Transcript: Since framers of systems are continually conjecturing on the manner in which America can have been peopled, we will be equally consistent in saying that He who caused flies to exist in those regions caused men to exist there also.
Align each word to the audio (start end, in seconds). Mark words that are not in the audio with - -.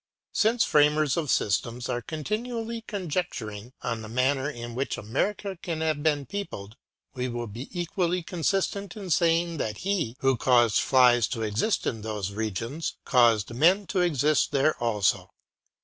Since 0.31 0.63
framers 0.63 1.15
of 1.15 1.29
systems 1.29 1.87
are 1.87 2.01
continually 2.01 2.81
conjecturing 2.87 3.73
on 3.83 4.01
the 4.01 4.09
manner 4.09 4.49
in 4.49 4.73
which 4.73 4.97
America 4.97 5.55
can 5.61 5.81
have 5.81 6.01
been 6.01 6.25
peopled, 6.25 6.75
we 7.13 7.27
will 7.27 7.45
be 7.45 7.67
equally 7.71 8.23
consistent 8.23 8.97
in 8.97 9.11
saying 9.11 9.57
that 9.57 9.77
He 9.85 10.15
who 10.21 10.37
caused 10.37 10.79
flies 10.79 11.27
to 11.27 11.43
exist 11.43 11.85
in 11.85 12.01
those 12.01 12.31
regions 12.31 12.97
caused 13.05 13.53
men 13.53 13.85
to 13.93 13.99
exist 13.99 14.51
there 14.51 14.75
also. 14.81 15.29